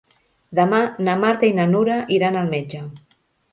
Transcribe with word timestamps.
Demà 0.59 0.79
na 1.09 1.15
Marta 1.25 1.51
i 1.51 1.55
na 1.61 1.67
Nura 1.75 2.01
iran 2.19 2.41
al 2.43 2.53
metge. 2.57 2.83